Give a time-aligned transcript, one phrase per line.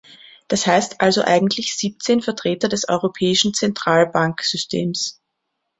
[0.47, 5.21] Das heißt also eigentlich siebzehn Vertreter des Europäischen Zentralbanksystems.